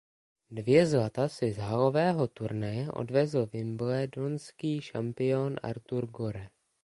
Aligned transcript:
Dvě 0.51 0.85
zlata 0.87 1.27
si 1.29 1.51
z 1.51 1.57
halového 1.57 2.27
turnaje 2.27 2.91
odvezl 2.91 3.45
wimbledonský 3.45 4.81
šampion 4.81 5.55
Arthur 5.63 6.05
Gore. 6.05 6.47